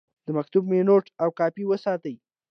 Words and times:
د 0.25 0.27
مکتوب 0.37 0.63
مینوټ 0.71 1.05
او 1.23 1.29
کاپي 1.39 1.63
وساتئ. 1.67 2.15